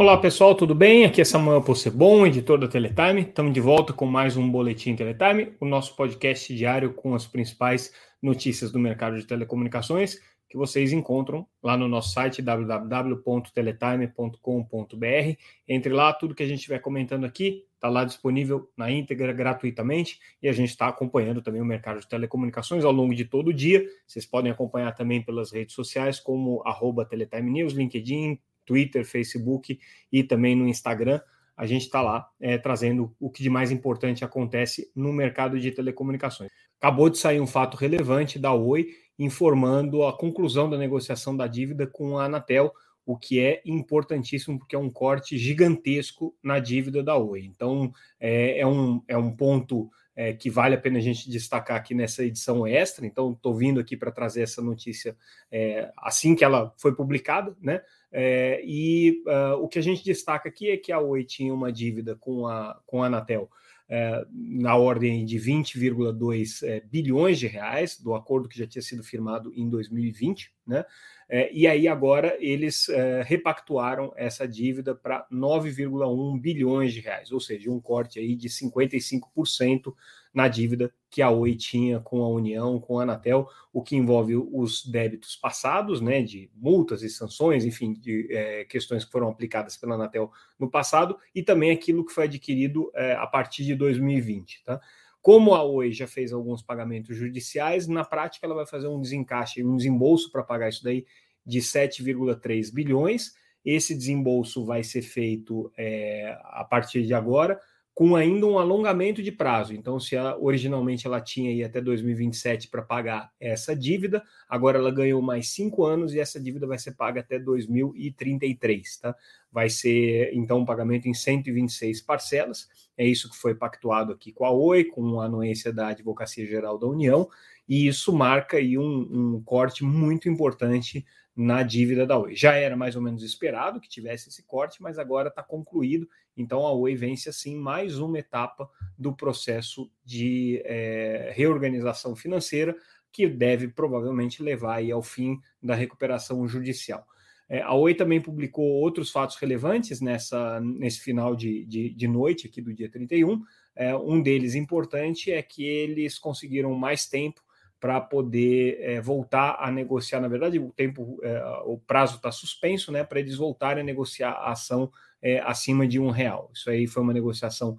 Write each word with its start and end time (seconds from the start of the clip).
Olá 0.00 0.16
pessoal, 0.16 0.54
tudo 0.54 0.74
bem? 0.74 1.04
Aqui 1.04 1.20
é 1.20 1.24
Samuel 1.26 1.60
Possebon, 1.60 2.26
editor 2.26 2.58
da 2.58 2.66
Teletime. 2.66 3.20
Estamos 3.20 3.52
de 3.52 3.60
volta 3.60 3.92
com 3.92 4.06
mais 4.06 4.34
um 4.34 4.50
Boletim 4.50 4.96
Teletime, 4.96 5.52
o 5.60 5.66
nosso 5.66 5.94
podcast 5.94 6.56
diário 6.56 6.94
com 6.94 7.14
as 7.14 7.26
principais 7.26 7.92
notícias 8.22 8.72
do 8.72 8.78
mercado 8.78 9.18
de 9.18 9.26
telecomunicações 9.26 10.18
que 10.48 10.56
vocês 10.56 10.92
encontram 10.92 11.46
lá 11.62 11.76
no 11.76 11.86
nosso 11.86 12.14
site 12.14 12.40
www.teletime.com.br. 12.40 15.36
Entre 15.68 15.92
lá, 15.92 16.14
tudo 16.14 16.34
que 16.34 16.42
a 16.42 16.46
gente 16.46 16.60
estiver 16.60 16.78
comentando 16.78 17.26
aqui 17.26 17.66
está 17.74 17.90
lá 17.90 18.04
disponível 18.04 18.70
na 18.74 18.90
íntegra 18.90 19.34
gratuitamente 19.34 20.18
e 20.42 20.48
a 20.48 20.52
gente 20.52 20.70
está 20.70 20.88
acompanhando 20.88 21.42
também 21.42 21.60
o 21.60 21.64
mercado 21.64 22.00
de 22.00 22.08
telecomunicações 22.08 22.84
ao 22.84 22.92
longo 22.92 23.14
de 23.14 23.26
todo 23.26 23.48
o 23.48 23.54
dia. 23.54 23.84
Vocês 24.06 24.24
podem 24.24 24.50
acompanhar 24.50 24.92
também 24.92 25.22
pelas 25.22 25.52
redes 25.52 25.74
sociais 25.74 26.18
como 26.18 26.62
arroba 26.66 27.04
Teletime 27.04 27.50
News, 27.50 27.74
LinkedIn, 27.74 28.38
Twitter, 28.70 29.04
Facebook 29.04 29.80
e 30.12 30.22
também 30.22 30.54
no 30.54 30.68
Instagram. 30.68 31.20
A 31.56 31.66
gente 31.66 31.82
está 31.82 32.00
lá 32.00 32.28
é, 32.38 32.56
trazendo 32.56 33.12
o 33.18 33.28
que 33.28 33.42
de 33.42 33.50
mais 33.50 33.72
importante 33.72 34.24
acontece 34.24 34.88
no 34.94 35.12
mercado 35.12 35.58
de 35.58 35.72
telecomunicações. 35.72 36.52
Acabou 36.78 37.10
de 37.10 37.18
sair 37.18 37.40
um 37.40 37.48
fato 37.48 37.76
relevante 37.76 38.38
da 38.38 38.54
Oi 38.54 38.86
informando 39.18 40.04
a 40.04 40.16
conclusão 40.16 40.70
da 40.70 40.78
negociação 40.78 41.36
da 41.36 41.48
dívida 41.48 41.84
com 41.84 42.16
a 42.16 42.26
Anatel, 42.26 42.72
o 43.04 43.18
que 43.18 43.40
é 43.40 43.60
importantíssimo 43.66 44.56
porque 44.56 44.76
é 44.76 44.78
um 44.78 44.88
corte 44.88 45.36
gigantesco 45.36 46.32
na 46.40 46.60
dívida 46.60 47.02
da 47.02 47.16
Oi. 47.16 47.44
Então, 47.44 47.92
é, 48.20 48.60
é 48.60 48.66
um, 48.66 49.02
é 49.08 49.16
um 49.16 49.34
ponto 49.34 49.90
é, 50.14 50.32
que 50.32 50.48
vale 50.48 50.74
a 50.74 50.78
pena 50.78 50.98
a 50.98 51.02
gente 51.02 51.28
destacar 51.28 51.76
aqui 51.76 51.94
nessa 51.94 52.24
edição 52.24 52.66
extra. 52.66 53.04
Então, 53.04 53.32
estou 53.32 53.54
vindo 53.54 53.80
aqui 53.80 53.96
para 53.96 54.12
trazer 54.12 54.42
essa 54.42 54.62
notícia 54.62 55.16
é, 55.50 55.90
assim 55.98 56.34
que 56.34 56.44
ela 56.44 56.72
foi 56.78 56.94
publicada, 56.94 57.56
né? 57.60 57.82
É, 58.12 58.60
e 58.64 59.22
uh, 59.26 59.62
o 59.62 59.68
que 59.68 59.78
a 59.78 59.82
gente 59.82 60.04
destaca 60.04 60.48
aqui 60.48 60.70
é 60.70 60.76
que 60.76 60.90
a 60.90 60.98
Oi 60.98 61.24
tinha 61.24 61.54
uma 61.54 61.72
dívida 61.72 62.16
com 62.16 62.46
a, 62.46 62.80
com 62.86 63.02
a 63.02 63.06
Anatel 63.06 63.48
é, 63.90 64.24
na 64.32 64.76
ordem 64.76 65.24
de 65.24 65.36
20,2 65.36 66.64
é, 66.64 66.80
bilhões 66.80 67.40
de 67.40 67.48
reais, 67.48 68.00
do 68.00 68.14
acordo 68.14 68.48
que 68.48 68.56
já 68.56 68.64
tinha 68.64 68.80
sido 68.80 69.02
firmado 69.02 69.52
em 69.52 69.68
2020, 69.68 70.54
né? 70.64 70.84
É, 71.28 71.52
e 71.52 71.66
aí 71.66 71.88
agora 71.88 72.36
eles 72.38 72.88
é, 72.88 73.22
repactuaram 73.22 74.12
essa 74.16 74.46
dívida 74.46 74.94
para 74.94 75.26
9,1 75.32 76.40
bilhões 76.40 76.92
de 76.92 77.00
reais, 77.00 77.32
ou 77.32 77.40
seja, 77.40 77.70
um 77.70 77.80
corte 77.80 78.20
aí 78.20 78.36
de 78.36 78.48
55% 78.48 79.92
na 80.32 80.46
dívida 80.46 80.92
que 81.10 81.20
a 81.20 81.28
Oi 81.28 81.56
tinha 81.56 81.98
com 81.98 82.22
a 82.22 82.28
União, 82.28 82.78
com 82.78 83.00
a 83.00 83.02
Anatel, 83.02 83.48
o 83.72 83.82
que 83.82 83.96
envolve 83.96 84.36
os 84.36 84.86
débitos 84.86 85.34
passados, 85.34 86.00
né, 86.00 86.22
de 86.22 86.48
multas 86.54 87.02
e 87.02 87.10
sanções, 87.10 87.64
enfim, 87.64 87.94
de 87.94 88.28
é, 88.30 88.64
questões 88.64 89.04
que 89.04 89.10
foram 89.10 89.28
aplicadas 89.28 89.76
pela 89.76 89.96
Anatel 89.96 90.30
no 90.58 90.70
passado, 90.70 91.18
e 91.34 91.42
também 91.42 91.72
aquilo 91.72 92.04
que 92.06 92.12
foi 92.12 92.24
adquirido 92.24 92.90
é, 92.94 93.14
a 93.14 93.26
partir 93.26 93.64
de 93.64 93.74
2020, 93.74 94.62
tá? 94.64 94.80
Como 95.20 95.54
a 95.54 95.62
Oi 95.62 95.92
já 95.92 96.06
fez 96.06 96.32
alguns 96.32 96.62
pagamentos 96.62 97.14
judiciais, 97.14 97.86
na 97.86 98.04
prática 98.04 98.46
ela 98.46 98.54
vai 98.54 98.66
fazer 98.66 98.88
um 98.88 99.00
desencaixe, 99.00 99.62
um 99.62 99.76
desembolso 99.76 100.30
para 100.32 100.42
pagar 100.42 100.70
isso 100.70 100.82
daí 100.82 101.04
de 101.44 101.58
7,3 101.60 102.72
bilhões. 102.72 103.34
Esse 103.62 103.94
desembolso 103.94 104.64
vai 104.64 104.82
ser 104.82 105.02
feito 105.02 105.70
é, 105.76 106.38
a 106.44 106.64
partir 106.64 107.04
de 107.04 107.12
agora, 107.12 107.60
com 107.94 108.16
ainda 108.16 108.46
um 108.46 108.58
alongamento 108.58 109.22
de 109.22 109.32
prazo. 109.32 109.74
Então, 109.74 109.98
se 110.00 110.16
ela, 110.16 110.38
originalmente 110.40 111.06
ela 111.06 111.20
tinha 111.20 111.50
aí 111.50 111.62
até 111.62 111.80
2027 111.80 112.68
para 112.68 112.82
pagar 112.82 113.30
essa 113.38 113.74
dívida, 113.76 114.22
agora 114.48 114.78
ela 114.78 114.90
ganhou 114.90 115.20
mais 115.20 115.50
cinco 115.50 115.84
anos 115.84 116.14
e 116.14 116.20
essa 116.20 116.40
dívida 116.40 116.66
vai 116.66 116.78
ser 116.78 116.92
paga 116.92 117.20
até 117.20 117.38
2033, 117.38 118.98
tá? 118.98 119.14
Vai 119.52 119.68
ser 119.68 120.30
então 120.32 120.60
um 120.60 120.64
pagamento 120.64 121.08
em 121.08 121.14
126 121.14 122.00
parcelas. 122.00 122.68
É 122.96 123.04
isso 123.04 123.28
que 123.28 123.36
foi 123.36 123.54
pactuado 123.54 124.12
aqui 124.12 124.32
com 124.32 124.44
a 124.44 124.50
Oi, 124.50 124.84
com 124.84 125.20
a 125.20 125.26
anuência 125.26 125.72
da 125.72 125.88
Advocacia 125.88 126.46
Geral 126.46 126.78
da 126.78 126.86
União, 126.86 127.28
e 127.68 127.86
isso 127.86 128.12
marca 128.12 128.56
aí 128.56 128.78
um, 128.78 129.36
um 129.36 129.42
corte 129.42 129.84
muito 129.84 130.28
importante 130.28 131.04
na 131.36 131.62
dívida 131.62 132.06
da 132.06 132.18
Oi. 132.18 132.34
Já 132.34 132.54
era 132.54 132.76
mais 132.76 132.96
ou 132.96 133.02
menos 133.02 133.22
esperado 133.22 133.80
que 133.80 133.88
tivesse 133.88 134.28
esse 134.28 134.42
corte, 134.42 134.82
mas 134.82 134.98
agora 134.98 135.28
está 135.28 135.42
concluído. 135.42 136.08
Então 136.40 136.66
a 136.66 136.72
Oi 136.72 136.94
vence 136.94 137.28
assim 137.28 137.56
mais 137.56 137.98
uma 137.98 138.18
etapa 138.18 138.68
do 138.98 139.12
processo 139.12 139.90
de 140.04 140.62
é, 140.64 141.32
reorganização 141.34 142.16
financeira 142.16 142.76
que 143.12 143.26
deve 143.26 143.68
provavelmente 143.68 144.42
levar 144.42 144.76
aí 144.76 144.90
ao 144.90 145.02
fim 145.02 145.40
da 145.62 145.74
recuperação 145.74 146.46
judicial. 146.46 147.06
É, 147.48 147.60
a 147.62 147.74
Oi 147.74 147.94
também 147.94 148.20
publicou 148.20 148.64
outros 148.64 149.10
fatos 149.10 149.36
relevantes 149.36 150.00
nessa, 150.00 150.60
nesse 150.60 151.00
final 151.00 151.34
de, 151.34 151.64
de, 151.64 151.90
de 151.90 152.08
noite 152.08 152.46
aqui 152.46 152.62
do 152.62 152.72
dia 152.72 152.88
31. 152.88 153.42
É, 153.74 153.94
um 153.96 154.22
deles 154.22 154.54
importante 154.54 155.32
é 155.32 155.42
que 155.42 155.64
eles 155.64 156.18
conseguiram 156.18 156.72
mais 156.74 157.06
tempo 157.06 157.42
para 157.80 158.00
poder 158.00 158.78
é, 158.80 159.00
voltar 159.00 159.56
a 159.58 159.70
negociar. 159.70 160.20
Na 160.20 160.28
verdade, 160.28 160.58
o 160.58 160.70
tempo, 160.70 161.18
é, 161.22 161.42
o 161.64 161.78
prazo 161.78 162.16
está 162.16 162.30
suspenso, 162.30 162.92
né? 162.92 163.02
Para 163.02 163.18
eles 163.18 163.36
voltarem 163.36 163.82
a 163.82 163.86
negociar 163.86 164.32
a 164.32 164.52
ação 164.52 164.92
é, 165.22 165.40
acima 165.40 165.86
de 165.86 165.98
um 165.98 166.10
real. 166.10 166.50
Isso 166.54 166.70
aí 166.70 166.86
foi 166.86 167.02
uma 167.02 167.12
negociação 167.12 167.78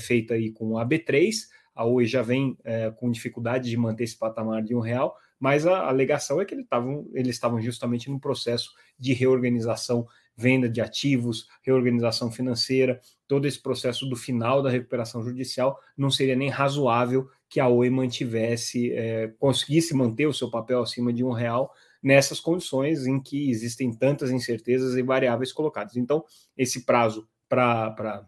feita 0.00 0.34
aí 0.34 0.50
com 0.50 0.76
a 0.76 0.86
B3. 0.86 1.32
A 1.74 1.86
Oi 1.86 2.04
já 2.04 2.20
vem 2.20 2.58
com 2.96 3.10
dificuldade 3.10 3.70
de 3.70 3.76
manter 3.76 4.04
esse 4.04 4.18
patamar 4.18 4.62
de 4.62 4.74
um 4.74 4.80
real, 4.80 5.16
mas 5.40 5.66
a 5.66 5.88
alegação 5.88 6.40
é 6.40 6.44
que 6.44 6.52
eles 6.52 6.64
estavam, 6.64 7.08
eles 7.14 7.34
estavam 7.34 7.58
justamente 7.58 8.10
no 8.10 8.20
processo 8.20 8.70
de 8.98 9.14
reorganização 9.14 10.06
venda 10.36 10.68
de 10.68 10.80
ativos, 10.80 11.46
reorganização 11.62 12.30
financeira, 12.30 13.00
todo 13.28 13.46
esse 13.46 13.60
processo 13.60 14.06
do 14.06 14.16
final 14.16 14.62
da 14.62 14.70
recuperação 14.70 15.22
judicial, 15.22 15.78
não 15.96 16.10
seria 16.10 16.36
nem 16.36 16.48
razoável 16.48 17.28
que 17.48 17.60
a 17.60 17.68
Oi 17.68 17.90
mantivesse, 17.90 18.92
é, 18.92 19.28
conseguisse 19.38 19.94
manter 19.94 20.26
o 20.26 20.32
seu 20.32 20.50
papel 20.50 20.82
acima 20.82 21.12
de 21.12 21.22
um 21.22 21.32
real 21.32 21.72
nessas 22.02 22.40
condições 22.40 23.06
em 23.06 23.20
que 23.20 23.50
existem 23.50 23.92
tantas 23.92 24.30
incertezas 24.30 24.96
e 24.96 25.02
variáveis 25.02 25.52
colocadas. 25.52 25.96
Então, 25.96 26.24
esse 26.56 26.84
prazo 26.84 27.28
para 27.48 28.26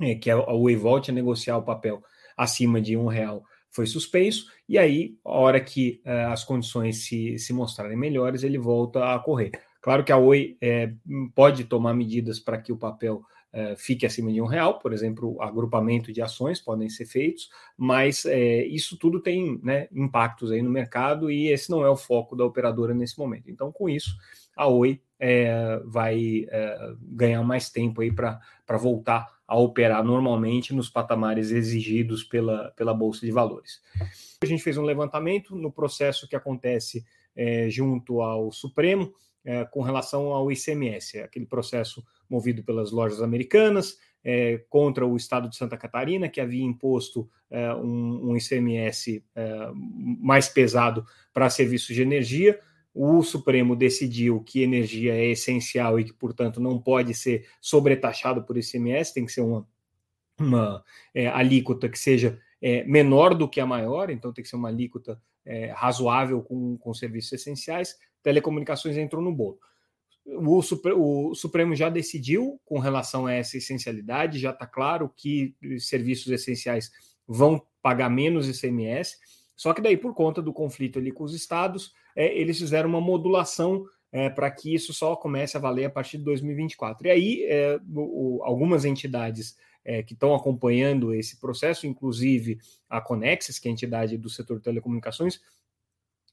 é, 0.00 0.14
que 0.14 0.30
a 0.30 0.52
Oi 0.52 0.76
volte 0.76 1.10
a 1.10 1.14
negociar 1.14 1.56
o 1.56 1.62
papel 1.62 2.02
acima 2.36 2.80
de 2.80 2.96
um 2.96 3.06
real 3.06 3.42
foi 3.70 3.86
suspenso, 3.86 4.46
e 4.68 4.76
aí, 4.76 5.16
a 5.24 5.30
hora 5.30 5.60
que 5.60 6.00
é, 6.04 6.24
as 6.24 6.42
condições 6.42 7.06
se, 7.06 7.38
se 7.38 7.52
mostrarem 7.52 7.96
melhores, 7.96 8.42
ele 8.42 8.58
volta 8.58 9.14
a 9.14 9.18
correr. 9.20 9.52
Claro 9.80 10.04
que 10.04 10.10
a 10.10 10.16
Oi 10.16 10.56
é, 10.60 10.92
pode 11.34 11.64
tomar 11.64 11.94
medidas 11.94 12.40
para 12.40 12.60
que 12.60 12.72
o 12.72 12.76
papel 12.76 13.22
é, 13.52 13.74
fique 13.76 14.06
acima 14.06 14.32
de 14.32 14.40
um 14.40 14.46
real, 14.46 14.78
por 14.78 14.92
exemplo, 14.92 15.40
agrupamento 15.42 16.12
de 16.12 16.22
ações 16.22 16.60
podem 16.60 16.88
ser 16.88 17.06
feitos, 17.06 17.50
mas 17.76 18.24
é, 18.24 18.64
isso 18.64 18.96
tudo 18.96 19.20
tem 19.20 19.58
né, 19.62 19.88
impactos 19.92 20.52
aí 20.52 20.62
no 20.62 20.70
mercado 20.70 21.30
e 21.30 21.48
esse 21.48 21.68
não 21.70 21.84
é 21.84 21.90
o 21.90 21.96
foco 21.96 22.36
da 22.36 22.44
operadora 22.44 22.94
nesse 22.94 23.18
momento. 23.18 23.50
Então, 23.50 23.72
com 23.72 23.88
isso, 23.88 24.16
a 24.56 24.68
Oi 24.68 25.00
é, 25.18 25.80
vai 25.84 26.46
é, 26.48 26.94
ganhar 27.02 27.42
mais 27.42 27.70
tempo 27.70 28.02
aí 28.02 28.12
para 28.12 28.40
voltar 28.78 29.26
a 29.46 29.58
operar 29.58 30.04
normalmente 30.04 30.72
nos 30.72 30.88
patamares 30.88 31.50
exigidos 31.50 32.22
pela, 32.22 32.70
pela 32.76 32.94
Bolsa 32.94 33.26
de 33.26 33.32
Valores. 33.32 33.80
A 34.40 34.46
gente 34.46 34.62
fez 34.62 34.78
um 34.78 34.84
levantamento 34.84 35.56
no 35.56 35.72
processo 35.72 36.28
que 36.28 36.36
acontece 36.36 37.04
junto 37.68 38.20
ao 38.20 38.52
Supremo 38.52 39.14
é, 39.44 39.64
com 39.64 39.82
relação 39.82 40.32
ao 40.32 40.50
ICMS, 40.50 41.20
aquele 41.20 41.46
processo 41.46 42.04
movido 42.28 42.62
pelas 42.62 42.90
lojas 42.90 43.22
americanas 43.22 43.98
é, 44.22 44.58
contra 44.68 45.06
o 45.06 45.16
estado 45.16 45.48
de 45.48 45.56
Santa 45.56 45.76
Catarina, 45.76 46.28
que 46.28 46.40
havia 46.40 46.62
imposto 46.62 47.28
é, 47.50 47.74
um, 47.74 48.30
um, 48.30 48.36
ICMS 48.36 49.24
é, 49.34 49.70
mais 49.74 50.48
pesado 50.48 51.04
para 51.32 51.48
serviços 51.50 51.94
de 51.94 52.02
energia. 52.02 52.58
O 52.94 53.22
Supremo 53.22 53.74
decidiu 53.74 54.40
que 54.40 54.62
energia 54.62 55.14
é 55.14 55.26
essencial 55.26 55.98
e 55.98 56.04
que, 56.04 56.12
portanto, 56.12 56.60
não 56.60 56.78
pode 56.78 57.14
ser 57.14 57.46
sobretaxado 57.60 58.42
por 58.42 58.58
ICMS, 58.58 59.14
tem 59.14 59.24
que 59.24 59.32
ser 59.32 59.40
uma, 59.40 59.66
uma 60.38 60.84
é, 61.14 61.28
alíquota 61.28 61.88
que 61.88 61.98
seja 61.98 62.38
é, 62.60 62.84
menor 62.84 63.34
do 63.34 63.48
que 63.48 63.60
a 63.60 63.66
maior, 63.66 64.10
então 64.10 64.32
tem 64.32 64.42
que 64.42 64.50
ser 64.50 64.56
uma 64.56 64.68
alíquota 64.68 65.20
é, 65.50 65.72
razoável 65.72 66.42
com, 66.42 66.76
com 66.78 66.94
serviços 66.94 67.32
essenciais. 67.32 67.96
Telecomunicações 68.22 68.96
entrou 68.96 69.20
no 69.20 69.34
bolo. 69.34 69.58
O, 70.24 70.60
o 70.60 71.34
Supremo 71.34 71.74
já 71.74 71.88
decidiu 71.88 72.60
com 72.64 72.78
relação 72.78 73.26
a 73.26 73.32
essa 73.32 73.56
essencialidade, 73.56 74.38
já 74.38 74.50
está 74.50 74.66
claro 74.66 75.12
que 75.16 75.56
serviços 75.78 76.30
essenciais 76.30 76.90
vão 77.26 77.60
pagar 77.82 78.08
menos 78.08 78.48
ICMS, 78.48 79.16
só 79.56 79.74
que 79.74 79.82
daí, 79.82 79.96
por 79.96 80.14
conta 80.14 80.40
do 80.40 80.52
conflito 80.52 80.98
ali 80.98 81.10
com 81.10 81.24
os 81.24 81.34
estados, 81.34 81.92
é, 82.14 82.38
eles 82.38 82.58
fizeram 82.58 82.88
uma 82.88 83.00
modulação 83.00 83.84
é, 84.12 84.30
para 84.30 84.50
que 84.50 84.74
isso 84.74 84.92
só 84.92 85.16
comece 85.16 85.56
a 85.56 85.60
valer 85.60 85.86
a 85.86 85.90
partir 85.90 86.18
de 86.18 86.24
2024. 86.24 87.06
E 87.06 87.10
aí, 87.10 87.44
é, 87.48 87.78
o, 87.92 88.40
algumas 88.44 88.84
entidades 88.84 89.56
é, 89.84 90.02
que 90.02 90.14
estão 90.14 90.34
acompanhando 90.34 91.14
esse 91.14 91.38
processo, 91.40 91.86
inclusive 91.86 92.58
a 92.88 93.00
Conexis, 93.00 93.58
que 93.58 93.68
é 93.68 93.70
a 93.70 93.72
entidade 93.72 94.16
do 94.16 94.28
setor 94.28 94.58
de 94.58 94.64
telecomunicações, 94.64 95.40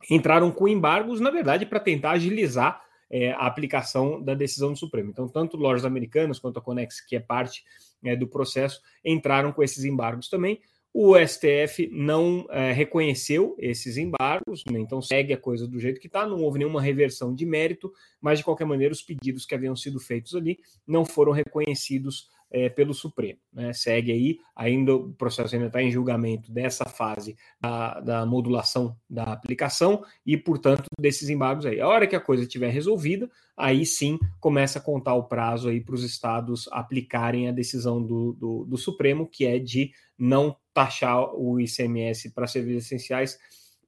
entraram 0.10 0.52
com 0.52 0.68
embargos, 0.68 1.20
na 1.20 1.32
verdade, 1.32 1.66
para 1.66 1.80
tentar 1.80 2.12
agilizar 2.12 2.82
é, 3.10 3.32
a 3.32 3.46
aplicação 3.48 4.22
da 4.22 4.34
decisão 4.34 4.72
do 4.74 4.78
Supremo. 4.78 5.10
Então, 5.10 5.28
tanto 5.28 5.58
lojas 5.58 5.86
americanas 5.86 6.40
quanto 6.40 6.60
a 6.60 6.62
Conex, 6.62 7.02
que 7.02 7.16
é 7.16 7.20
parte 7.20 7.64
é, 8.04 8.16
do 8.16 8.28
processo, 8.28 8.82
entraram 9.04 9.52
com 9.52 9.64
esses 9.64 9.84
embargos 9.86 10.30
também. 10.30 10.60
O 10.94 11.16
STF 11.16 11.90
não 11.92 12.48
é, 12.50 12.72
reconheceu 12.72 13.56
esses 13.60 13.98
embargos, 13.98 14.64
né? 14.66 14.80
então 14.80 15.00
segue 15.00 15.32
a 15.32 15.38
coisa 15.38 15.68
do 15.68 15.80
jeito 15.80 16.00
que 16.00 16.08
está, 16.08 16.26
não 16.26 16.42
houve 16.42 16.58
nenhuma 16.58 16.82
reversão 16.82 17.36
de 17.36 17.46
mérito, 17.46 17.94
mas 18.20 18.40
de 18.40 18.46
qualquer 18.46 18.66
maneira 18.66 18.94
os 18.94 19.04
pedidos 19.04 19.46
que 19.46 19.54
haviam 19.54 19.76
sido 19.76 20.00
feitos 20.00 20.34
ali 20.34 20.58
não 20.88 21.06
foram 21.06 21.32
reconhecidos 21.32 22.30
é, 22.50 22.70
pelo 22.70 22.94
Supremo. 22.94 23.40
Né? 23.52 23.74
Segue 23.74 24.12
aí, 24.12 24.40
ainda 24.56 24.96
o 24.96 25.14
processo 25.14 25.56
ainda 25.56 25.68
está 25.68 25.82
em 25.82 25.92
julgamento 25.92 26.52
dessa 26.52 26.86
fase 26.86 27.36
da, 27.60 28.00
da, 28.00 28.26
modulação 28.26 28.96
da 29.10 29.24
aplicação 29.24 30.04
e, 30.26 30.38
portanto, 30.38 30.86
desses 31.00 31.30
embargos 31.30 31.66
aí. 31.66 31.80
A 31.80 31.88
hora 31.88 32.08
que 32.08 32.16
a 32.16 32.22
coisa 32.22 32.44
estiver 32.44 32.70
resolvida, 32.70 33.30
aí 33.56 33.86
sim 33.86 34.18
começa 34.40 34.80
a 34.80 34.82
contar 34.82 35.16
o 35.16 35.24
prazo 35.24 35.70
aí 35.70 35.82
para 35.82 35.96
os 35.96 36.04
estados 36.04 36.68
aplicarem 36.72 37.48
a 37.48 37.52
decisão 37.52 38.02
do, 38.02 38.34
do, 38.34 38.66
do 38.66 38.78
Supremo, 38.78 39.28
que 39.28 39.46
é 39.46 39.60
de 39.60 39.92
não 40.18 40.56
taxar 40.74 41.34
o 41.36 41.60
ICMS 41.60 42.32
para 42.34 42.48
serviços 42.48 42.86
essenciais 42.86 43.38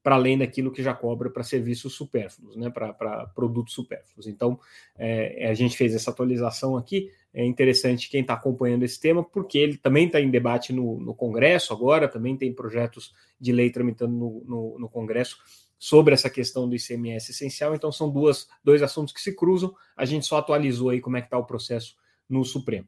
para 0.01 0.15
além 0.15 0.37
daquilo 0.37 0.71
que 0.71 0.81
já 0.81 0.93
cobra 0.93 1.29
para 1.29 1.43
serviços 1.43 1.93
supérfluos, 1.93 2.55
né, 2.55 2.69
para 2.69 3.27
produtos 3.35 3.73
supérfluos. 3.73 4.27
Então, 4.27 4.59
é, 4.97 5.49
a 5.49 5.53
gente 5.53 5.75
fez 5.75 5.93
essa 5.93 6.09
atualização 6.09 6.77
aqui 6.77 7.11
é 7.33 7.45
interessante 7.45 8.09
quem 8.09 8.21
está 8.21 8.33
acompanhando 8.33 8.83
esse 8.83 8.99
tema, 8.99 9.23
porque 9.23 9.57
ele 9.57 9.77
também 9.77 10.07
está 10.07 10.19
em 10.19 10.29
debate 10.29 10.73
no, 10.73 10.99
no, 10.99 11.13
Congresso 11.13 11.73
agora, 11.73 12.07
também 12.07 12.35
tem 12.35 12.53
projetos 12.53 13.13
de 13.39 13.51
lei 13.51 13.69
tramitando 13.69 14.13
no, 14.13 14.43
no, 14.45 14.79
no, 14.79 14.89
Congresso 14.89 15.37
sobre 15.77 16.13
essa 16.13 16.29
questão 16.29 16.67
do 16.67 16.75
ICMS 16.75 17.31
essencial. 17.31 17.75
Então, 17.75 17.91
são 17.91 18.09
duas, 18.09 18.47
dois 18.63 18.81
assuntos 18.81 19.13
que 19.13 19.21
se 19.21 19.35
cruzam. 19.35 19.73
A 19.95 20.05
gente 20.05 20.25
só 20.25 20.37
atualizou 20.37 20.89
aí 20.89 20.99
como 20.99 21.17
é 21.17 21.21
que 21.21 21.27
está 21.27 21.37
o 21.37 21.45
processo 21.45 21.95
no 22.27 22.43
Supremo. 22.43 22.87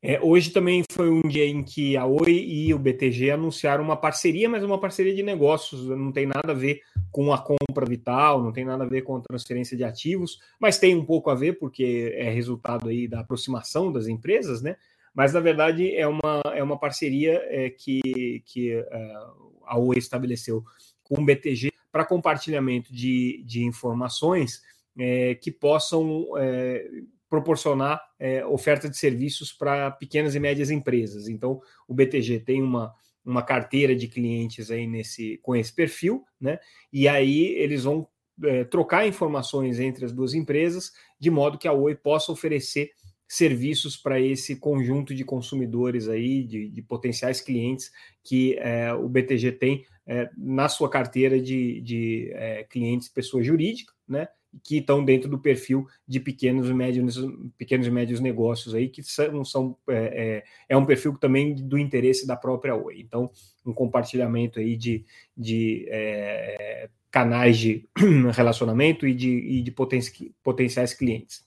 É, 0.00 0.20
hoje 0.20 0.50
também 0.50 0.84
foi 0.92 1.10
um 1.10 1.22
dia 1.22 1.44
em 1.44 1.62
que 1.62 1.96
a 1.96 2.06
Oi 2.06 2.30
e 2.30 2.72
o 2.72 2.78
BTG 2.78 3.32
anunciaram 3.32 3.82
uma 3.82 3.96
parceria, 3.96 4.48
mas 4.48 4.62
uma 4.62 4.78
parceria 4.80 5.12
de 5.12 5.24
negócios, 5.24 5.88
não 5.88 6.12
tem 6.12 6.24
nada 6.24 6.52
a 6.52 6.54
ver 6.54 6.82
com 7.10 7.32
a 7.32 7.38
compra 7.38 7.84
vital, 7.84 8.40
não 8.40 8.52
tem 8.52 8.64
nada 8.64 8.84
a 8.84 8.88
ver 8.88 9.02
com 9.02 9.16
a 9.16 9.20
transferência 9.20 9.76
de 9.76 9.82
ativos, 9.82 10.38
mas 10.60 10.78
tem 10.78 10.94
um 10.94 11.04
pouco 11.04 11.30
a 11.30 11.34
ver, 11.34 11.58
porque 11.58 12.12
é 12.14 12.30
resultado 12.30 12.88
aí 12.88 13.08
da 13.08 13.20
aproximação 13.20 13.90
das 13.90 14.06
empresas, 14.06 14.62
né? 14.62 14.76
Mas 15.12 15.32
na 15.32 15.40
verdade 15.40 15.92
é 15.92 16.06
uma, 16.06 16.42
é 16.54 16.62
uma 16.62 16.78
parceria 16.78 17.42
é, 17.46 17.68
que, 17.68 18.40
que 18.46 18.72
é, 18.72 19.14
a 19.66 19.76
Oi 19.76 19.98
estabeleceu 19.98 20.62
com 21.02 21.20
o 21.20 21.24
BTG 21.24 21.72
para 21.90 22.04
compartilhamento 22.04 22.92
de, 22.92 23.42
de 23.44 23.64
informações 23.64 24.62
é, 24.96 25.34
que 25.34 25.50
possam 25.50 26.24
é, 26.36 26.88
proporcionar 27.28 28.00
é, 28.18 28.44
oferta 28.44 28.88
de 28.88 28.96
serviços 28.96 29.52
para 29.52 29.90
pequenas 29.90 30.34
e 30.34 30.40
médias 30.40 30.70
empresas. 30.70 31.28
Então, 31.28 31.60
o 31.86 31.94
BTG 31.94 32.40
tem 32.40 32.62
uma, 32.62 32.94
uma 33.24 33.42
carteira 33.42 33.94
de 33.94 34.08
clientes 34.08 34.70
aí 34.70 34.86
nesse, 34.86 35.38
com 35.42 35.54
esse 35.54 35.72
perfil, 35.72 36.24
né? 36.40 36.58
E 36.92 37.06
aí 37.06 37.44
eles 37.56 37.84
vão 37.84 38.08
é, 38.44 38.64
trocar 38.64 39.06
informações 39.06 39.78
entre 39.78 40.04
as 40.04 40.12
duas 40.12 40.34
empresas, 40.34 40.92
de 41.18 41.30
modo 41.30 41.58
que 41.58 41.68
a 41.68 41.72
Oi 41.72 41.94
possa 41.94 42.32
oferecer 42.32 42.90
serviços 43.28 43.94
para 43.94 44.18
esse 44.18 44.56
conjunto 44.56 45.14
de 45.14 45.22
consumidores 45.22 46.08
aí, 46.08 46.42
de, 46.42 46.70
de 46.70 46.80
potenciais 46.80 47.42
clientes 47.42 47.90
que 48.24 48.56
é, 48.58 48.92
o 48.94 49.06
BTG 49.06 49.52
tem 49.52 49.84
é, 50.06 50.30
na 50.36 50.68
sua 50.68 50.88
carteira 50.88 51.38
de, 51.38 51.82
de 51.82 52.30
é, 52.32 52.64
clientes 52.64 53.10
pessoa 53.10 53.42
jurídica, 53.42 53.92
né? 54.08 54.26
Que 54.62 54.78
estão 54.78 55.04
dentro 55.04 55.28
do 55.28 55.38
perfil 55.38 55.86
de 56.06 56.18
pequenos 56.20 56.68
e 56.68 56.74
médios, 56.74 57.16
pequenos 57.56 57.86
e 57.86 57.90
médios 57.90 58.20
negócios 58.20 58.74
aí, 58.74 58.88
que 58.88 59.02
são, 59.02 59.44
são 59.44 59.76
é, 59.88 59.94
é, 59.96 60.44
é, 60.70 60.76
um 60.76 60.86
perfil 60.86 61.16
também 61.18 61.54
do 61.54 61.78
interesse 61.78 62.26
da 62.26 62.36
própria 62.36 62.74
Oi. 62.74 63.00
Então, 63.00 63.30
um 63.64 63.72
compartilhamento 63.72 64.58
aí 64.58 64.76
de, 64.76 65.04
de 65.36 65.86
é, 65.88 66.88
canais 67.10 67.58
de 67.58 67.86
relacionamento 68.34 69.06
e 69.06 69.14
de, 69.14 69.30
e 69.30 69.62
de 69.62 69.70
poten 69.70 70.00
potenciais 70.42 70.94
clientes. 70.94 71.46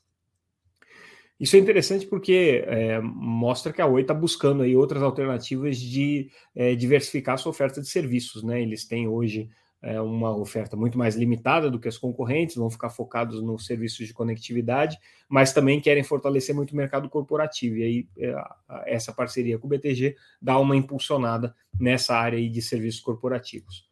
Isso 1.40 1.56
é 1.56 1.60
interessante 1.60 2.06
porque 2.06 2.64
é, 2.68 3.00
mostra 3.02 3.74
que 3.74 3.82
a 3.82 3.88
Oi 3.88 4.02
está 4.02 4.14
buscando 4.14 4.62
aí 4.62 4.76
outras 4.76 5.02
alternativas 5.02 5.78
de 5.78 6.30
é, 6.56 6.76
diversificar 6.76 7.40
sua 7.40 7.50
oferta 7.50 7.82
de 7.82 7.88
serviços. 7.88 8.44
Né? 8.44 8.62
Eles 8.62 8.86
têm 8.86 9.08
hoje 9.08 9.50
é, 9.82 10.00
uma 10.00 10.36
oferta 10.36 10.76
muito 10.78 10.98
mais 10.98 11.16
limitada 11.16 11.70
do 11.70 11.80
que 11.80 11.88
as 11.88 11.98
concorrentes, 11.98 12.56
vão 12.56 12.70
ficar 12.70 12.90
focados 12.90 13.42
nos 13.42 13.66
serviços 13.66 14.06
de 14.06 14.14
conectividade, 14.14 14.98
mas 15.28 15.54
também 15.54 15.82
querem 15.82 16.04
fortalecer 16.04 16.56
muito 16.56 16.72
o 16.72 16.76
mercado 16.76 17.10
corporativo. 17.10 17.78
E 17.78 17.84
aí 17.84 18.08
é, 18.18 18.36
essa 18.86 19.12
parceria 19.12 19.58
com 19.58 19.68
o 19.68 19.70
BTG 19.70 20.16
dá 20.42 20.60
uma 20.60 20.76
impulsionada 20.76 21.56
nessa 21.80 22.16
área 22.16 22.50
de 22.50 22.62
serviços 22.62 23.02
corporativos. 23.02 23.90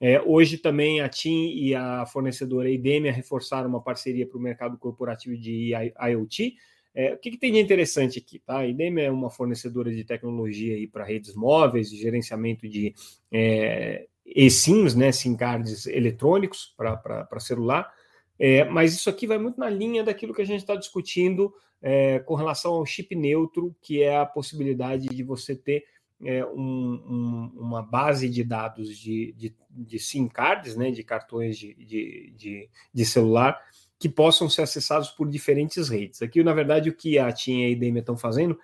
É, 0.00 0.20
hoje 0.22 0.56
também 0.56 1.02
a 1.02 1.08
TIM 1.08 1.50
e 1.54 1.74
a 1.74 2.06
fornecedora 2.06 2.70
IDEMIA 2.70 3.12
reforçaram 3.12 3.68
uma 3.68 3.82
parceria 3.82 4.26
para 4.26 4.38
o 4.38 4.40
mercado 4.40 4.78
corporativo 4.78 5.36
de 5.36 5.72
IoT. 5.74 6.54
É, 6.94 7.12
o 7.12 7.18
que, 7.18 7.32
que, 7.32 7.38
tem 7.38 7.52
de 7.52 7.58
interessante 7.60 8.18
aqui? 8.18 8.38
Tá? 8.38 8.58
A 8.58 8.66
IDEMIA 8.66 9.04
é 9.04 9.10
uma 9.10 9.30
fornecedora 9.30 9.94
de 9.94 10.02
tecnologia 10.02 10.76
para 10.90 11.04
redes 11.04 11.34
móveis, 11.34 11.90
de 11.90 11.98
gerenciamento 11.98 12.66
de 12.66 12.94
é, 13.30 14.08
eSIMs, 14.34 14.94
né, 14.94 15.12
SIM 15.12 15.36
cards 15.36 15.86
eletrônicos 15.86 16.74
para 16.76 17.40
celular, 17.40 17.92
é, 18.38 18.64
mas 18.64 18.94
isso 18.94 19.10
aqui 19.10 19.26
vai 19.26 19.38
muito 19.38 19.60
na 19.60 19.68
linha 19.68 20.02
daquilo 20.02 20.32
que 20.32 20.42
a 20.42 20.46
gente 20.46 20.60
está 20.60 20.74
discutindo 20.74 21.52
é, 21.82 22.18
com 22.20 22.34
relação 22.34 22.72
ao 22.72 22.86
chip 22.86 23.14
neutro, 23.14 23.74
que 23.82 24.02
é 24.02 24.16
a 24.16 24.26
possibilidade 24.26 25.08
de 25.08 25.22
você 25.22 25.54
ter 25.54 25.84
é, 26.24 26.44
um, 26.44 26.52
um, 26.54 27.52
uma 27.56 27.82
base 27.82 28.28
de 28.28 28.44
dados 28.44 28.96
de, 28.96 29.32
de, 29.32 29.54
de, 29.70 29.98
SIM 29.98 30.28
cards, 30.28 30.76
né, 30.76 30.90
de 30.90 31.02
cartões 31.02 31.58
de, 31.58 31.74
de, 31.74 32.32
de, 32.36 32.68
de 32.92 33.04
celular, 33.04 33.58
que 33.98 34.08
possam 34.08 34.48
ser 34.48 34.62
acessados 34.62 35.10
por 35.10 35.28
diferentes 35.28 35.88
redes. 35.88 36.22
Aqui, 36.22 36.42
na 36.42 36.54
verdade, 36.54 36.88
o 36.88 36.94
que 36.94 37.18
a 37.18 37.30
TIM 37.32 37.60
e 37.60 37.64
a 37.66 37.70
IDEMA 37.70 37.98
estão 38.00 38.16
fazendo 38.16 38.58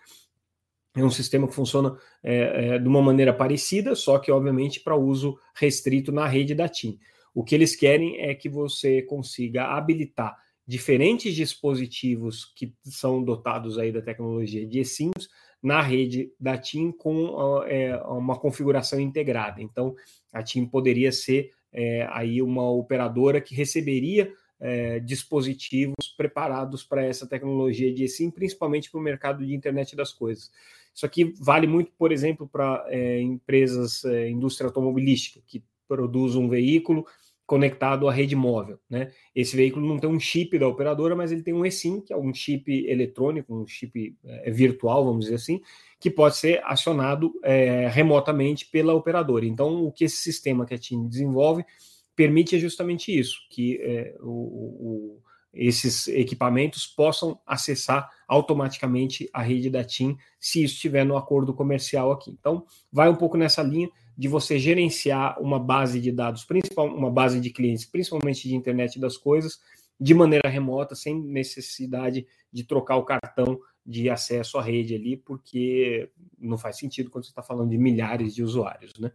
é 0.96 1.04
um 1.04 1.10
sistema 1.10 1.46
que 1.46 1.54
funciona 1.54 1.96
é, 2.22 2.75
é, 2.75 2.78
de 2.78 2.88
uma 2.88 3.02
maneira 3.02 3.32
parecida, 3.32 3.94
só 3.94 4.19
que, 4.19 4.32
obviamente, 4.32 4.81
para 4.81 4.96
uso 4.96 5.38
restrito 5.55 6.10
na 6.10 6.26
rede 6.26 6.55
da 6.55 6.69
TIM. 6.69 6.98
O 7.34 7.44
que 7.44 7.55
eles 7.55 7.76
querem 7.76 8.20
é 8.20 8.34
que 8.34 8.48
você 8.48 9.03
consiga 9.03 9.65
habilitar 9.65 10.36
diferentes 10.67 11.34
dispositivos 11.34 12.46
que 12.56 12.74
são 12.82 13.22
dotados 13.22 13.79
aí 13.79 13.93
da 13.93 14.03
tecnologia 14.03 14.67
de 14.67 14.81
eSIMs 14.81 15.29
na 15.62 15.81
rede 15.81 16.32
da 16.41 16.56
TIM 16.56 16.91
com 16.91 17.62
é, 17.65 17.96
uma 18.05 18.38
configuração 18.38 18.98
integrada. 18.98 19.62
Então, 19.62 19.94
a 20.32 20.43
TIM 20.43 20.67
poderia 20.67 21.12
ser 21.12 21.50
é, 21.72 22.08
aí 22.10 22.41
uma 22.41 22.69
operadora 22.70 23.41
que 23.41 23.55
receberia 23.55 24.32
é, 24.60 24.98
dispositivos 25.01 26.08
preparados 26.17 26.82
para 26.82 27.05
essa 27.05 27.27
tecnologia 27.27 27.93
de 27.93 28.05
eSIM, 28.05 28.31
principalmente 28.31 28.91
para 28.91 29.01
o 29.01 29.03
mercado 29.03 29.44
de 29.44 29.55
internet 29.55 29.94
das 29.94 30.13
coisas. 30.13 30.51
Isso 30.94 31.05
aqui 31.05 31.34
vale 31.39 31.67
muito, 31.67 31.93
por 31.98 32.10
exemplo, 32.10 32.48
para 32.48 32.84
é, 32.89 33.20
empresas, 33.20 34.05
é, 34.05 34.31
indústria 34.31 34.67
automobilística, 34.67 35.41
que 35.46 35.63
produz 35.86 36.34
um 36.34 36.48
veículo 36.48 37.06
conectado 37.46 38.08
à 38.08 38.13
rede 38.13 38.34
móvel. 38.34 38.79
Né? 38.91 39.13
Esse 39.34 39.56
veículo 39.56 39.86
não 39.86 39.98
tem 39.98 40.10
um 40.10 40.19
chip 40.19 40.58
da 40.58 40.67
operadora, 40.67 41.15
mas 41.15 41.31
ele 41.31 41.43
tem 41.43 41.55
um 41.55 41.65
eSIM, 41.65 42.01
que 42.01 42.13
é 42.13 42.17
um 42.17 42.34
chip 42.34 42.69
eletrônico, 42.89 43.55
um 43.55 43.67
chip 43.67 44.17
é, 44.25 44.51
virtual, 44.51 45.05
vamos 45.05 45.27
dizer 45.27 45.36
assim, 45.36 45.60
que 46.01 46.10
pode 46.10 46.36
ser 46.36 46.60
acionado 46.65 47.32
é, 47.44 47.89
remotamente 47.89 48.67
pela 48.67 48.94
operadora. 48.94 49.46
Então, 49.46 49.84
o 49.84 49.93
que 49.93 50.05
esse 50.05 50.17
sistema 50.17 50.67
que 50.67 50.75
a 50.75 50.79
TIM 50.79 51.06
desenvolve 51.06 51.65
permite 52.17 52.56
é 52.56 52.58
justamente 52.58 53.17
isso, 53.17 53.39
que 53.51 53.79
é, 53.82 54.17
o, 54.20 54.31
o, 54.31 55.23
esses 55.53 56.08
equipamentos 56.08 56.87
possam 56.87 57.39
acessar 57.46 58.11
automaticamente 58.27 59.29
a 59.32 59.43
rede 59.43 59.70
da 59.70 59.85
TIM, 59.85 60.17
se 60.41 60.65
isso 60.65 60.75
estiver 60.75 61.05
no 61.05 61.17
acordo 61.17 61.55
comercial 61.55 62.11
aqui. 62.11 62.31
Então, 62.31 62.65
vai 62.91 63.08
um 63.08 63.15
pouco 63.15 63.37
nessa 63.37 63.63
linha 63.63 63.89
de 64.17 64.29
você 64.29 64.58
gerenciar 64.58 65.41
uma 65.41 65.58
base 65.58 66.01
de 66.01 66.11
dados, 66.11 66.44
principal, 66.44 66.87
uma 66.87 67.11
base 67.11 67.39
de 67.39 67.51
clientes, 67.51 67.85
principalmente 67.85 68.49
de 68.49 68.55
internet 68.55 68.99
das 68.99 69.17
coisas, 69.17 69.61
de 70.01 70.15
maneira 70.15 70.49
remota, 70.49 70.94
sem 70.94 71.19
necessidade 71.20 72.27
de 72.53 72.65
trocar 72.65 72.96
o 72.96 73.05
cartão 73.05 73.58
de 73.85 74.11
acesso 74.11 74.58
à 74.58 74.63
rede 74.63 74.94
ali, 74.94 75.17
porque 75.17 76.11
não 76.39 76.58
faz 76.58 76.77
sentido 76.77 77.11
quando 77.11 77.25
você 77.25 77.31
está 77.31 77.43
falando 77.43 77.70
de 77.70 77.79
milhares 77.79 78.35
de 78.35 78.43
usuários, 78.43 78.93
né? 78.99 79.13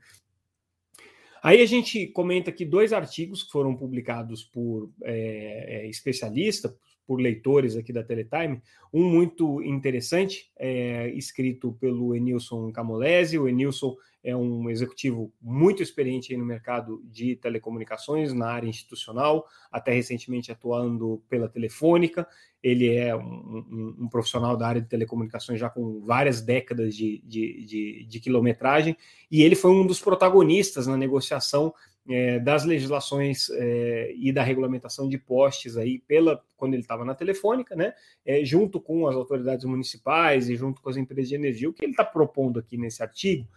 Aí 1.43 1.61
a 1.61 1.65
gente 1.65 2.07
comenta 2.07 2.51
aqui 2.51 2.63
dois 2.63 2.93
artigos 2.93 3.43
que 3.43 3.51
foram 3.51 3.75
publicados 3.75 4.43
por 4.43 4.91
é, 5.03 5.85
é, 5.85 5.89
especialistas, 5.89 6.71
por 7.11 7.19
leitores 7.19 7.75
aqui 7.75 7.91
da 7.91 8.05
Teletime, 8.05 8.61
um 8.93 9.03
muito 9.03 9.61
interessante, 9.63 10.49
é, 10.57 11.09
escrito 11.09 11.73
pelo 11.73 12.15
Enilson 12.15 12.71
Camolese. 12.71 13.37
O 13.37 13.49
Enilson 13.49 13.97
é 14.23 14.33
um 14.33 14.69
executivo 14.69 15.29
muito 15.41 15.83
experiente 15.83 16.37
no 16.37 16.45
mercado 16.45 17.03
de 17.03 17.35
telecomunicações, 17.35 18.31
na 18.31 18.47
área 18.47 18.69
institucional, 18.69 19.45
até 19.69 19.91
recentemente 19.91 20.53
atuando 20.53 21.21
pela 21.27 21.49
Telefônica. 21.49 22.25
Ele 22.63 22.95
é 22.95 23.13
um, 23.13 23.19
um, 23.21 23.95
um 24.03 24.07
profissional 24.07 24.55
da 24.55 24.69
área 24.69 24.81
de 24.81 24.87
telecomunicações 24.87 25.59
já 25.59 25.69
com 25.69 25.99
várias 25.99 26.41
décadas 26.41 26.95
de, 26.95 27.21
de, 27.25 27.65
de, 27.65 28.05
de 28.07 28.19
quilometragem, 28.21 28.95
e 29.29 29.43
ele 29.43 29.55
foi 29.55 29.71
um 29.71 29.85
dos 29.85 29.99
protagonistas 29.99 30.87
na 30.87 30.95
negociação 30.95 31.73
é, 32.09 32.39
das 32.39 32.65
legislações 32.65 33.49
é, 33.51 34.13
e 34.15 34.31
da 34.31 34.43
regulamentação 34.43 35.07
de 35.07 35.17
postes 35.17 35.77
aí 35.77 35.99
pela 35.99 36.43
quando 36.57 36.73
ele 36.73 36.81
estava 36.81 37.03
na 37.05 37.15
telefônica, 37.15 37.75
né? 37.75 37.93
É, 38.25 38.43
junto 38.43 38.79
com 38.79 39.07
as 39.07 39.15
autoridades 39.15 39.65
municipais 39.65 40.49
e 40.49 40.55
junto 40.55 40.81
com 40.81 40.89
as 40.89 40.97
empresas 40.97 41.29
de 41.29 41.35
energia, 41.35 41.69
o 41.69 41.73
que 41.73 41.83
ele 41.83 41.91
está 41.91 42.03
propondo 42.03 42.59
aqui 42.59 42.77
nesse 42.77 43.01
artigo 43.01 43.47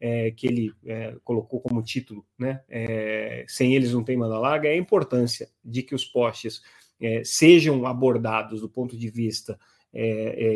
é, 0.00 0.30
que 0.30 0.46
ele 0.46 0.72
é, 0.86 1.14
colocou 1.24 1.60
como 1.60 1.82
título, 1.82 2.26
né? 2.38 2.62
É, 2.68 3.44
sem 3.48 3.74
eles 3.74 3.92
não 3.92 4.04
tem 4.04 4.16
manda 4.16 4.38
larga, 4.38 4.68
é 4.68 4.72
a 4.72 4.76
importância 4.76 5.48
de 5.64 5.82
que 5.82 5.94
os 5.94 6.04
postes 6.04 6.62
sejam 7.22 7.84
abordados 7.84 8.62
do 8.62 8.68
ponto 8.68 8.96
de 8.96 9.10
vista 9.10 9.58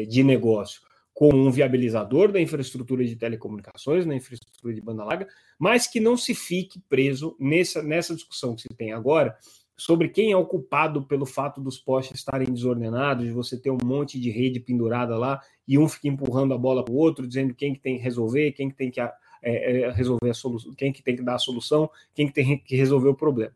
de 0.08 0.22
negócio 0.22 0.80
como 1.18 1.36
um 1.36 1.50
viabilizador 1.50 2.30
da 2.30 2.40
infraestrutura 2.40 3.04
de 3.04 3.16
telecomunicações, 3.16 4.06
na 4.06 4.14
infraestrutura 4.14 4.72
de 4.72 4.80
banda 4.80 5.02
larga, 5.02 5.26
mas 5.58 5.88
que 5.88 5.98
não 5.98 6.16
se 6.16 6.32
fique 6.32 6.80
preso 6.88 7.34
nessa, 7.40 7.82
nessa 7.82 8.14
discussão 8.14 8.54
que 8.54 8.62
se 8.62 8.68
tem 8.68 8.92
agora 8.92 9.36
sobre 9.76 10.10
quem 10.10 10.30
é 10.30 10.36
o 10.36 10.46
culpado 10.46 11.02
pelo 11.02 11.26
fato 11.26 11.60
dos 11.60 11.76
postes 11.76 12.20
estarem 12.20 12.46
desordenados, 12.46 13.24
de 13.24 13.32
você 13.32 13.60
ter 13.60 13.72
um 13.72 13.78
monte 13.84 14.20
de 14.20 14.30
rede 14.30 14.60
pendurada 14.60 15.18
lá 15.18 15.40
e 15.66 15.76
um 15.76 15.88
fica 15.88 16.06
empurrando 16.06 16.54
a 16.54 16.58
bola 16.58 16.84
para 16.84 16.94
o 16.94 16.96
outro, 16.96 17.26
dizendo 17.26 17.52
quem 17.52 17.74
que 17.74 17.80
tem 17.80 17.96
que 17.96 18.02
resolver, 18.04 18.52
quem 18.52 18.70
que 18.70 18.76
tem 18.76 18.88
que 18.88 19.00
é, 19.00 19.10
é, 19.42 19.90
resolver 19.90 20.30
a 20.30 20.34
solução, 20.34 20.72
quem 20.76 20.92
que 20.92 21.02
tem 21.02 21.16
que 21.16 21.22
dar 21.22 21.34
a 21.34 21.40
solução, 21.40 21.90
quem 22.14 22.28
que 22.28 22.32
tem 22.32 22.58
que 22.58 22.76
resolver 22.76 23.08
o 23.08 23.16
problema. 23.16 23.52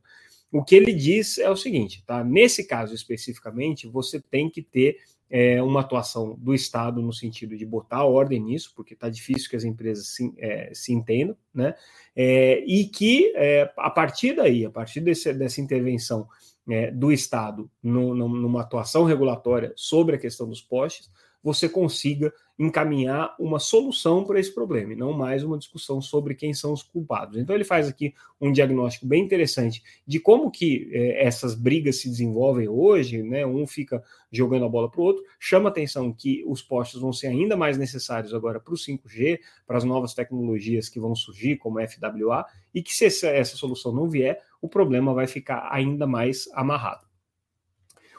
O 0.50 0.64
que 0.64 0.75
ele 0.75 0.92
diz 0.92 1.38
é 1.38 1.49
o 1.49 1.57
seguinte, 1.57 2.02
tá? 2.04 2.25
Nesse 2.25 2.66
caso 2.66 2.92
especificamente, 2.92 3.87
você 3.87 4.21
tem 4.21 4.50
que 4.50 4.62
ter 4.62 4.97
é, 5.35 5.62
uma 5.62 5.81
atuação 5.81 6.37
do 6.39 6.55
Estado 6.55 7.01
no 7.01 7.11
sentido 7.11 7.57
de 7.57 7.65
botar 7.65 8.05
ordem 8.05 8.39
nisso, 8.39 8.71
porque 8.77 8.93
está 8.93 9.09
difícil 9.09 9.49
que 9.49 9.57
as 9.57 9.65
empresas 9.65 10.09
se, 10.09 10.31
é, 10.37 10.71
se 10.75 10.93
entendam, 10.93 11.35
né? 11.55 11.75
É, 12.15 12.62
e 12.67 12.85
que 12.85 13.33
é, 13.35 13.73
a 13.79 13.89
partir 13.89 14.37
daí, 14.37 14.67
a 14.67 14.71
partir 14.71 15.01
desse, 15.01 15.33
dessa 15.33 15.62
intervenção 15.62 16.29
é, 16.69 16.91
do 16.91 17.11
Estado 17.11 17.71
no, 17.83 18.15
no, 18.15 18.29
numa 18.29 18.61
atuação 18.61 19.05
regulatória 19.05 19.73
sobre 19.75 20.17
a 20.17 20.19
questão 20.19 20.47
dos 20.47 20.61
postes, 20.61 21.11
você 21.43 21.67
consiga 21.67 22.31
encaminhar 22.62 23.35
uma 23.38 23.59
solução 23.59 24.25
para 24.25 24.38
esse 24.38 24.54
problema, 24.54 24.92
e 24.92 24.97
não 24.97 25.12
mais 25.12 25.42
uma 25.42 25.59
discussão 25.59 26.00
sobre 26.00 26.35
quem 26.35 26.54
são 26.54 26.73
os 26.73 26.83
culpados. 26.83 27.37
Então 27.37 27.54
ele 27.54 27.64
faz 27.64 27.88
aqui 27.88 28.14
um 28.40 28.52
diagnóstico 28.52 29.04
bem 29.04 29.23
interessante 29.23 29.83
de 30.07 30.21
como 30.21 30.50
que 30.50 30.88
eh, 30.92 31.26
essas 31.26 31.54
brigas 31.54 32.00
se 32.00 32.09
desenvolvem 32.09 32.69
hoje, 32.69 33.23
né? 33.23 33.45
Um 33.45 33.66
fica 33.66 34.02
jogando 34.31 34.64
a 34.64 34.69
bola 34.69 34.88
para 34.88 35.00
o 35.00 35.04
outro, 35.04 35.25
chama 35.40 35.69
atenção 35.69 36.12
que 36.12 36.45
os 36.47 36.62
postes 36.62 37.00
vão 37.00 37.12
ser 37.12 37.26
ainda 37.26 37.57
mais 37.57 37.76
necessários 37.76 38.33
agora 38.33 38.61
para 38.61 38.73
o 38.73 38.76
5G, 38.76 39.40
para 39.66 39.78
as 39.78 39.85
novas 39.85 40.14
tecnologias 40.14 40.88
que 40.88 41.00
vão 41.00 41.14
surgir, 41.14 41.57
como 41.57 41.81
FWA, 41.81 42.47
e 42.73 42.83
que 42.83 42.95
se 42.95 43.07
essa, 43.07 43.28
essa 43.28 43.57
solução 43.57 43.92
não 43.92 44.09
vier, 44.09 44.38
o 44.61 44.69
problema 44.69 45.12
vai 45.12 45.26
ficar 45.26 45.69
ainda 45.71 46.07
mais 46.07 46.49
amarrado. 46.54 47.12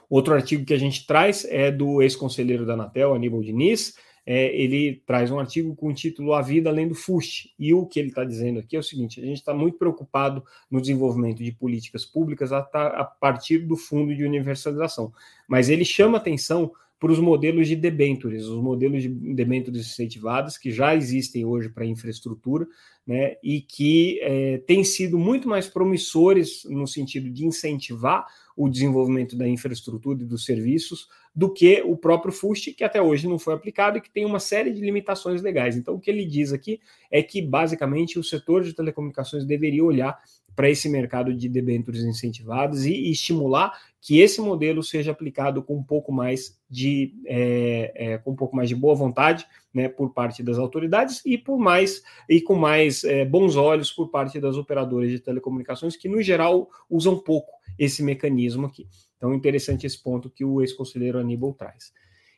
Outro 0.10 0.34
artigo 0.36 0.66
que 0.66 0.74
a 0.74 0.80
gente 0.80 1.08
traz 1.08 1.46
é 1.46 1.72
do 1.72 2.02
ex-conselheiro 2.02 2.66
da 2.66 2.74
Anatel, 2.74 3.16
Aníbal 3.16 3.42
Diniz. 3.42 3.96
É, 4.26 4.56
ele 4.56 5.02
traz 5.06 5.30
um 5.32 5.40
artigo 5.40 5.76
com 5.76 5.90
o 5.90 5.94
título 5.94 6.34
A 6.34 6.42
Vida 6.42 6.70
Além 6.70 6.88
do 6.88 6.96
FUST. 6.96 7.54
E 7.60 7.74
o 7.74 7.86
que 7.86 8.00
ele 8.00 8.10
está 8.10 8.24
dizendo 8.24 8.60
aqui 8.60 8.76
é 8.76 8.80
o 8.80 8.84
seguinte: 8.84 9.22
a 9.22 9.26
gente 9.26 9.38
está 9.38 9.54
muito 9.54 9.78
preocupado 9.78 10.44
no 10.72 10.80
desenvolvimento 10.80 11.44
de 11.44 11.52
políticas 11.52 12.06
públicas 12.06 12.52
a, 12.54 12.60
a 12.60 13.04
partir 13.04 13.60
do 13.60 13.76
fundo 13.76 14.16
de 14.16 14.24
universalização. 14.24 15.12
Mas 15.48 15.70
ele 15.70 15.84
chama 15.84 16.18
atenção 16.18 16.72
para 17.04 17.12
os 17.12 17.20
modelos 17.20 17.68
de 17.68 17.76
debentures, 17.76 18.46
os 18.46 18.64
modelos 18.64 19.04
de 19.04 19.10
debentures 19.10 19.86
incentivadas 19.86 20.58
que 20.58 20.72
já 20.72 20.96
existem 20.96 21.44
hoje 21.44 21.68
para 21.68 21.86
infraestrutura, 21.86 22.66
né, 23.06 23.36
e 23.44 23.60
que 23.60 24.22
é, 24.22 24.60
têm 24.60 24.86
sido 24.86 25.20
muito 25.20 25.46
mais 25.46 25.68
promissores 25.68 26.64
no 26.64 26.88
sentido 26.88 27.30
de 27.30 27.46
incentivar 27.46 28.26
o 28.56 28.70
desenvolvimento 28.70 29.36
da 29.36 29.46
infraestrutura 29.46 30.22
e 30.22 30.26
dos 30.26 30.46
serviços 30.46 31.10
do 31.36 31.52
que 31.52 31.82
o 31.86 31.98
próprio 31.98 32.32
FUST, 32.32 32.72
que 32.72 32.86
até 32.86 33.02
hoje 33.02 33.28
não 33.28 33.38
foi 33.38 33.54
aplicado 33.54 33.98
e 33.98 34.02
que 34.02 34.10
tem 34.10 34.24
uma 34.24 34.40
série 34.40 34.72
de 34.72 34.80
limitações 34.80 35.42
legais. 35.42 35.76
Então, 35.76 35.96
o 35.96 36.00
que 36.00 36.10
ele 36.10 36.26
diz 36.26 36.54
aqui 36.54 36.80
é 37.12 37.22
que, 37.22 37.42
basicamente, 37.42 38.18
o 38.18 38.24
setor 38.24 38.64
de 38.64 38.72
telecomunicações 38.72 39.44
deveria 39.44 39.84
olhar 39.84 40.18
para 40.56 40.70
esse 40.70 40.88
mercado 40.90 41.34
de 41.34 41.50
debêntures 41.50 42.04
incentivados 42.04 42.86
e, 42.86 43.12
estimular 43.12 43.74
que 44.02 44.20
esse 44.20 44.42
modelo 44.42 44.84
seja 44.84 45.12
aplicado 45.12 45.64
com 45.64 45.78
um 45.78 45.84
pouco 45.84 46.12
mais 46.12 46.60
de 46.70 47.14
é, 47.26 47.94
é, 47.96 48.18
com 48.18 48.32
um 48.32 48.36
pouco 48.36 48.56
mais 48.56 48.68
de 48.68 48.76
boa 48.76 48.94
vontade 48.94 49.48
né, 49.74 49.88
por 49.88 50.14
parte 50.14 50.44
das 50.44 50.58
autoridades 50.58 51.22
e 51.26 51.38
por 51.38 51.58
mais 51.58 52.04
e 52.30 52.42
com 52.42 52.56
mais 52.56 53.04
é, 53.04 53.24
bons 53.24 53.56
olhos 53.56 53.92
por 53.92 54.10
parte 54.10 54.40
das 54.40 54.58
operadoras 54.58 55.10
de 55.10 55.20
telecomunicações 55.20 55.96
que 55.96 56.10
no 56.10 56.22
geral 56.22 56.70
usam 56.90 57.18
pouco 57.18 57.54
esse 57.80 58.04
mecanismo 58.04 58.68
aqui. 58.68 58.88
Então, 59.18 59.34
interessante 59.34 59.88
esse 59.88 60.02
ponto 60.02 60.30
que 60.30 60.44
o 60.44 60.62
ex-conselheiro 60.62 61.18
Aníbal 61.18 61.54
traz. 61.54 61.94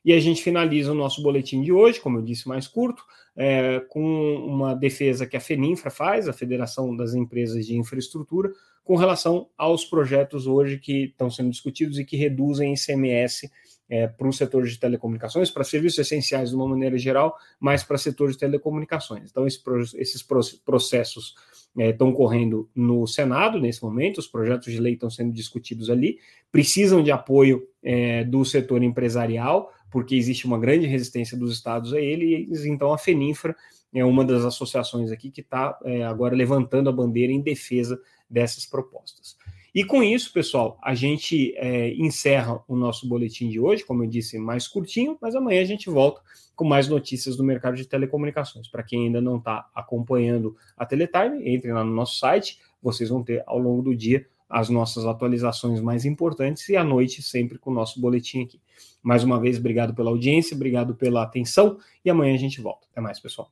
E 0.05 0.13
a 0.13 0.19
gente 0.19 0.43
finaliza 0.43 0.91
o 0.91 0.95
nosso 0.95 1.23
boletim 1.23 1.63
de 1.63 1.71
hoje, 1.71 1.99
como 1.99 2.19
eu 2.19 2.21
disse, 2.21 2.47
mais 2.47 2.67
curto, 2.67 3.03
é, 3.35 3.79
com 3.89 4.35
uma 4.45 4.75
defesa 4.75 5.25
que 5.25 5.35
a 5.35 5.39
FENINFRA 5.39 5.89
faz, 5.89 6.29
a 6.29 6.33
Federação 6.33 6.95
das 6.95 7.15
Empresas 7.15 7.65
de 7.65 7.75
Infraestrutura, 7.75 8.51
com 8.83 8.95
relação 8.95 9.49
aos 9.57 9.83
projetos 9.83 10.45
hoje 10.45 10.77
que 10.77 11.05
estão 11.05 11.31
sendo 11.31 11.49
discutidos 11.49 11.97
e 11.97 12.05
que 12.05 12.15
reduzem 12.15 12.75
ICMS 12.75 13.49
é, 13.89 14.07
para 14.07 14.27
o 14.27 14.33
setor 14.33 14.65
de 14.65 14.79
telecomunicações, 14.79 15.49
para 15.49 15.63
serviços 15.63 15.99
essenciais 15.99 16.51
de 16.51 16.55
uma 16.55 16.67
maneira 16.67 16.97
geral, 16.97 17.35
mas 17.59 17.83
para 17.83 17.95
o 17.95 17.99
setor 17.99 18.31
de 18.31 18.37
telecomunicações. 18.37 19.31
Então, 19.31 19.47
esse, 19.47 19.59
esses 19.95 20.23
processos 20.63 21.33
estão 21.75 22.09
é, 22.09 22.13
correndo 22.13 22.69
no 22.75 23.05
Senado 23.05 23.59
nesse 23.59 23.83
momento, 23.83 24.19
os 24.19 24.27
projetos 24.27 24.71
de 24.71 24.79
lei 24.79 24.93
estão 24.93 25.09
sendo 25.09 25.33
discutidos 25.33 25.89
ali, 25.89 26.19
precisam 26.51 27.03
de 27.03 27.11
apoio 27.11 27.67
é, 27.83 28.23
do 28.23 28.45
setor 28.45 28.81
empresarial, 28.81 29.71
porque 29.89 30.15
existe 30.15 30.45
uma 30.45 30.59
grande 30.59 30.87
resistência 30.87 31.37
dos 31.37 31.53
estados 31.53 31.93
a 31.93 31.99
ele, 31.99 32.47
e 32.51 32.67
então 32.67 32.93
a 32.93 32.97
FENINFRA 32.97 33.55
é 33.93 34.03
uma 34.03 34.25
das 34.25 34.43
associações 34.43 35.11
aqui 35.11 35.31
que 35.31 35.41
está 35.41 35.77
é, 35.85 36.03
agora 36.03 36.35
levantando 36.35 36.89
a 36.89 36.93
bandeira 36.93 37.31
em 37.31 37.41
defesa 37.41 37.99
dessas 38.29 38.65
propostas. 38.65 39.37
E 39.73 39.83
com 39.83 40.01
isso, 40.01 40.31
pessoal, 40.31 40.79
a 40.81 40.95
gente 40.95 41.53
é, 41.57 41.93
encerra 41.95 42.63
o 42.67 42.75
nosso 42.77 43.07
boletim 43.07 43.49
de 43.49 43.59
hoje, 43.59 43.83
como 43.83 44.03
eu 44.03 44.07
disse, 44.07 44.37
mais 44.37 44.67
curtinho, 44.67 45.17
mas 45.21 45.35
amanhã 45.35 45.61
a 45.61 45.65
gente 45.65 45.89
volta 45.89 46.21
com 46.55 46.63
mais 46.63 46.87
notícias 46.87 47.35
do 47.35 47.43
mercado 47.43 47.75
de 47.75 47.85
telecomunicações. 47.85 48.69
Para 48.69 48.83
quem 48.83 49.07
ainda 49.07 49.19
não 49.19 49.37
está 49.37 49.69
acompanhando 49.75 50.55
a 50.77 50.85
Teletime, 50.85 51.49
entre 51.49 51.73
lá 51.73 51.83
no 51.83 51.93
nosso 51.93 52.17
site, 52.17 52.57
vocês 52.81 53.09
vão 53.09 53.21
ter 53.21 53.43
ao 53.45 53.59
longo 53.59 53.81
do 53.81 53.93
dia 53.93 54.25
as 54.55 54.69
nossas 54.69 55.05
atualizações 55.05 55.81
mais 55.81 56.05
importantes 56.05 56.69
e 56.69 56.77
à 56.77 56.83
noite 56.83 57.21
sempre 57.21 57.57
com 57.57 57.71
o 57.71 57.73
nosso 57.73 57.99
boletim 57.99 58.43
aqui. 58.43 58.57
Mais 59.03 59.21
uma 59.21 59.37
vez, 59.37 59.57
obrigado 59.59 59.93
pela 59.93 60.09
audiência, 60.09 60.55
obrigado 60.55 60.95
pela 60.95 61.23
atenção 61.23 61.77
e 62.05 62.09
amanhã 62.09 62.33
a 62.33 62.37
gente 62.37 62.61
volta. 62.61 62.87
Até 62.89 63.01
mais, 63.01 63.19
pessoal. 63.19 63.51